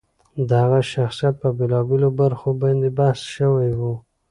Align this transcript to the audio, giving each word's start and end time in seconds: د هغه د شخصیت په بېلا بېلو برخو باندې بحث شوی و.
د 0.47 0.49
هغه 0.63 0.79
د 0.83 0.87
شخصیت 0.93 1.33
په 1.41 1.49
بېلا 1.57 1.79
بېلو 1.89 2.09
برخو 2.21 2.49
باندې 2.61 2.87
بحث 2.99 3.19
شوی 3.35 3.69
و. 3.79 3.81